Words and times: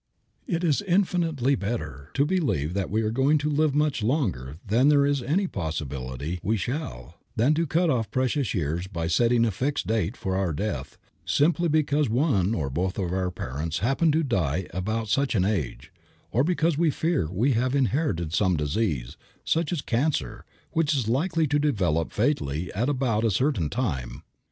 It 0.47 0.63
is 0.63 0.81
infinitely 0.81 1.53
better 1.53 2.09
to 2.15 2.25
believe 2.25 2.73
that 2.73 2.89
we 2.89 3.03
are 3.03 3.11
going 3.11 3.37
to 3.37 3.51
live 3.51 3.75
much 3.75 4.01
longer 4.01 4.55
than 4.65 4.89
there 4.89 5.05
is 5.05 5.21
any 5.21 5.45
probability 5.45 6.39
we 6.41 6.57
shall 6.57 7.19
than 7.35 7.53
to 7.53 7.67
cut 7.67 7.91
off 7.91 8.09
precious 8.09 8.55
years 8.55 8.87
by 8.87 9.05
setting 9.05 9.45
a 9.45 9.51
fixed 9.51 9.85
date 9.85 10.17
for 10.17 10.35
our 10.35 10.53
death 10.53 10.97
simply 11.23 11.69
because 11.69 12.09
one 12.09 12.55
or 12.55 12.71
both 12.71 12.97
of 12.97 13.13
our 13.13 13.29
parents 13.29 13.77
happened 13.85 14.13
to 14.13 14.23
die 14.23 14.65
about 14.73 15.07
such 15.07 15.35
an 15.35 15.45
age, 15.45 15.91
or 16.31 16.43
because 16.43 16.79
we 16.79 16.89
fear 16.89 17.29
we 17.29 17.51
have 17.51 17.75
inherited 17.75 18.33
some 18.33 18.57
disease, 18.57 19.17
such 19.45 19.71
as 19.71 19.83
cancer, 19.83 20.43
which 20.71 20.95
is 20.95 21.07
likely 21.07 21.45
to 21.45 21.59
develop 21.59 22.11
fatally 22.11 22.73
at 22.73 22.89
about 22.89 23.23
a 23.23 23.29
certain 23.29 23.69
time. 23.69 24.23